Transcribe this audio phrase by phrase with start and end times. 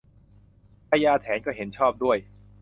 [0.89, 2.17] พญาแถนก็เห็นชอบด้วย